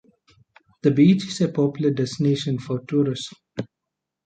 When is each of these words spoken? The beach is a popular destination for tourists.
The 0.81 0.89
beach 0.89 1.27
is 1.27 1.41
a 1.41 1.47
popular 1.49 1.91
destination 1.91 2.57
for 2.57 2.79
tourists. 2.87 3.31